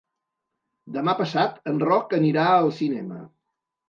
Demà 0.95 1.13
passat 1.19 1.59
en 1.71 1.77
Roc 1.83 2.15
anirà 2.19 2.47
al 2.55 2.73
cinema. 2.79 3.21